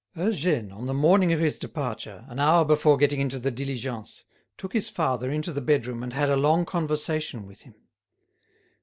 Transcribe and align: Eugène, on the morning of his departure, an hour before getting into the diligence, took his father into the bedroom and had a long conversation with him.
Eugène, 0.17 0.73
on 0.73 0.87
the 0.87 0.95
morning 0.95 1.31
of 1.31 1.39
his 1.39 1.59
departure, 1.59 2.25
an 2.27 2.39
hour 2.39 2.65
before 2.65 2.97
getting 2.97 3.19
into 3.21 3.37
the 3.37 3.51
diligence, 3.51 4.23
took 4.57 4.73
his 4.73 4.89
father 4.89 5.29
into 5.29 5.53
the 5.53 5.61
bedroom 5.61 6.01
and 6.01 6.11
had 6.13 6.27
a 6.31 6.35
long 6.35 6.65
conversation 6.65 7.45
with 7.45 7.61
him. 7.61 7.75